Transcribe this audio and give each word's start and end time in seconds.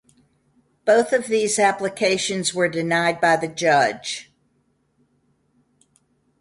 Both 0.83 1.13
of 1.13 1.27
these 1.27 1.59
applications 1.59 2.55
were 2.55 2.67
denied 2.67 3.21
by 3.21 3.35
the 3.35 3.47
judge. 3.47 4.33